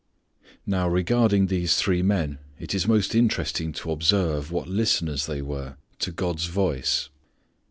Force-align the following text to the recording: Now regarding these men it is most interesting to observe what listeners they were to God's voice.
Now 0.65 0.89
regarding 0.89 1.45
these 1.45 1.87
men 1.87 2.39
it 2.57 2.73
is 2.73 2.87
most 2.87 3.13
interesting 3.13 3.71
to 3.73 3.91
observe 3.91 4.51
what 4.51 4.67
listeners 4.67 5.27
they 5.27 5.43
were 5.43 5.77
to 5.99 6.11
God's 6.11 6.47
voice. 6.47 7.09